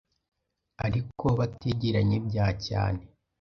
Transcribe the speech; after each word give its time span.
ariko 0.85 1.25
bategeranye 1.39 2.17
bya 2.27 2.47
cyane 2.65 3.01